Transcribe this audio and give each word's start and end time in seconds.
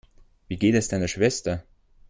Wie 0.47 0.57
geht 0.57 0.73
es 0.73 0.87
deiner 0.87 1.07
Schwester? 1.07 1.63